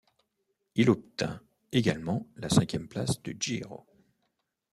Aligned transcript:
Il 0.73 0.89
obtint 0.89 1.41
également 1.71 2.25
la 2.35 2.49
cinquième 2.49 2.87
place 2.87 3.21
du 3.21 3.37
Giro. 3.39 3.85